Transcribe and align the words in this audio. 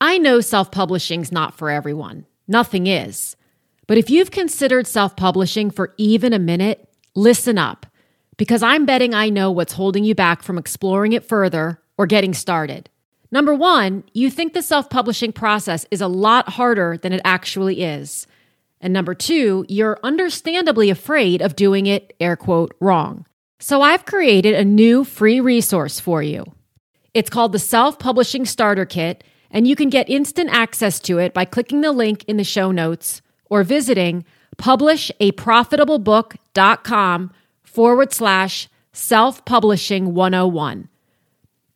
I 0.00 0.16
know 0.16 0.40
self 0.40 0.70
publishing's 0.70 1.30
not 1.30 1.54
for 1.54 1.68
everyone. 1.68 2.24
Nothing 2.48 2.86
is. 2.86 3.36
But 3.86 3.98
if 3.98 4.08
you've 4.08 4.30
considered 4.30 4.86
self 4.86 5.14
publishing 5.14 5.70
for 5.70 5.94
even 5.98 6.32
a 6.32 6.38
minute, 6.38 6.88
listen 7.14 7.58
up, 7.58 7.86
because 8.38 8.62
I'm 8.62 8.86
betting 8.86 9.12
I 9.12 9.28
know 9.28 9.50
what's 9.50 9.74
holding 9.74 10.04
you 10.04 10.14
back 10.14 10.42
from 10.42 10.56
exploring 10.56 11.12
it 11.12 11.24
further 11.24 11.82
or 11.98 12.06
getting 12.06 12.32
started. 12.32 12.88
Number 13.30 13.54
one, 13.54 14.04
you 14.14 14.30
think 14.30 14.54
the 14.54 14.62
self 14.62 14.88
publishing 14.88 15.32
process 15.32 15.84
is 15.90 16.00
a 16.00 16.08
lot 16.08 16.48
harder 16.48 16.96
than 16.96 17.12
it 17.12 17.20
actually 17.24 17.82
is. 17.82 18.26
And 18.80 18.94
number 18.94 19.14
two, 19.14 19.66
you're 19.68 20.00
understandably 20.02 20.88
afraid 20.88 21.42
of 21.42 21.56
doing 21.56 21.84
it, 21.84 22.14
air 22.18 22.36
quote, 22.36 22.74
wrong. 22.80 23.26
So 23.58 23.82
I've 23.82 24.06
created 24.06 24.54
a 24.54 24.64
new 24.64 25.04
free 25.04 25.38
resource 25.40 26.00
for 26.00 26.22
you. 26.22 26.46
It's 27.12 27.28
called 27.28 27.52
the 27.52 27.58
Self 27.58 27.98
Publishing 27.98 28.46
Starter 28.46 28.86
Kit 28.86 29.24
and 29.50 29.66
you 29.66 29.74
can 29.74 29.90
get 29.90 30.08
instant 30.08 30.50
access 30.50 31.00
to 31.00 31.18
it 31.18 31.34
by 31.34 31.44
clicking 31.44 31.80
the 31.80 31.90
link 31.92 32.22
in 32.24 32.36
the 32.36 32.44
show 32.44 32.70
notes 32.70 33.20
or 33.46 33.64
visiting 33.64 34.24
publishaprofitablebook.com 34.56 37.32
forward 37.62 38.12
slash 38.12 38.68
self 38.92 39.44
publishing 39.44 40.14
101. 40.14 40.88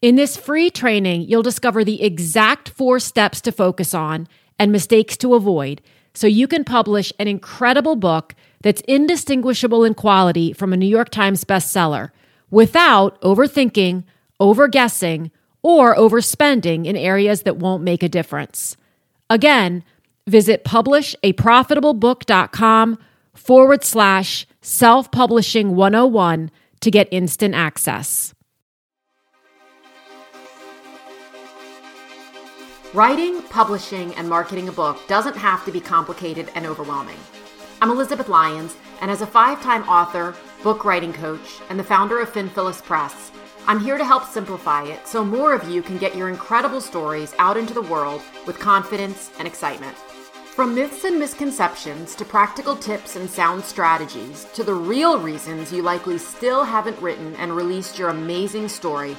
In 0.03 0.17
this 0.17 0.37
free 0.37 0.71
training, 0.71 1.23
you'll 1.23 1.43
discover 1.43 1.83
the 1.83 2.03
exact 2.03 2.69
four 2.69 3.01
steps 3.01 3.41
to 3.41 3.53
focus 3.53 3.95
on 3.95 4.29
and 4.59 4.71
mistakes 4.71 5.17
to 5.19 5.35
avoid 5.35 5.81
so 6.15 6.27
you 6.27 6.47
can 6.47 6.65
publish 6.65 7.13
an 7.19 7.27
incredible 7.27 7.97
book 7.97 8.35
that's 8.61 8.83
indistinguishable 8.83 9.85
in 9.85 9.95
quality 9.95 10.53
from 10.53 10.73
a 10.73 10.77
New 10.77 10.87
York 10.87 11.09
Times 11.09 11.45
bestseller 11.45 12.11
without 12.51 13.21
overthinking, 13.21 14.05
overguessing, 14.41 15.31
or 15.65 15.97
overspending 15.97 16.87
in 16.87 16.97
areas 16.97 17.43
that 17.43 17.57
won't 17.57 17.83
make 17.83 18.05
a 18.05 18.09
difference. 18.09 18.77
Again, 19.31 19.83
visit 20.29 20.63
publishaprofitablebook.com 20.65 22.99
forward 23.33 23.83
slash 23.83 24.47
self 24.61 25.11
publishing 25.11 25.75
101 25.75 26.51
to 26.81 26.91
get 26.91 27.09
instant 27.11 27.55
access. 27.55 28.35
Writing, 32.93 33.41
publishing, 33.45 34.15
and 34.15 34.29
marketing 34.29 34.69
a 34.69 34.73
book 34.73 35.01
doesn't 35.09 35.37
have 35.37 35.65
to 35.65 35.73
be 35.73 35.81
complicated 35.81 36.51
and 36.55 36.67
overwhelming. 36.67 37.17
I'm 37.83 37.91
Elizabeth 37.91 38.29
Lyons, 38.29 38.77
and 39.01 39.11
as 39.11 39.21
a 39.21 39.27
five 39.27 39.61
time 39.63 39.83
author, 39.89 40.37
book 40.63 40.85
writing 40.85 41.13
coach, 41.13 41.59
and 41.71 41.79
the 41.79 41.85
founder 41.85 42.21
of 42.21 42.29
Finn 42.29 42.49
Phyllis 42.51 42.81
Press, 42.81 43.33
I'm 43.67 43.81
here 43.81 43.97
to 43.97 44.05
help 44.05 44.25
simplify 44.27 44.85
it 44.85 45.09
so 45.09 45.25
more 45.25 45.55
of 45.55 45.71
you 45.71 45.81
can 45.81 45.97
get 45.97 46.15
your 46.15 46.29
incredible 46.29 46.83
stories 46.83 47.35
out 47.39 47.57
into 47.57 47.73
the 47.73 47.81
world 47.81 48.21
with 48.47 48.59
confidence 48.59 49.31
and 49.39 49.49
excitement. 49.49 49.97
From 49.97 50.75
myths 50.75 51.05
and 51.05 51.19
misconceptions 51.19 52.15
to 52.17 52.27
practical 52.27 52.77
tips 52.77 53.17
and 53.17 53.29
sound 53.29 53.65
strategies 53.65 54.45
to 54.53 54.65
the 54.65 54.75
real 54.75 55.19
reasons 55.19 55.73
you 55.73 55.81
likely 55.81 56.19
still 56.19 56.63
haven't 56.63 57.01
written 57.01 57.35
and 57.37 57.57
released 57.57 57.99
your 57.99 58.11
amazing 58.11 58.69
story, 58.69 59.17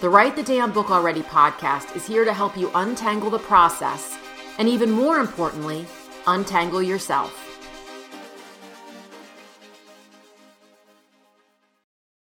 the 0.00 0.08
Write 0.08 0.36
the 0.36 0.42
Damn 0.42 0.72
Book 0.72 0.90
Already 0.90 1.22
podcast 1.22 1.94
is 1.94 2.06
here 2.06 2.24
to 2.24 2.32
help 2.32 2.56
you 2.56 2.70
untangle 2.74 3.30
the 3.30 3.38
process 3.38 4.16
and, 4.58 4.68
even 4.68 4.90
more 4.90 5.18
importantly, 5.18 5.86
untangle 6.26 6.82
yourself. 6.82 7.41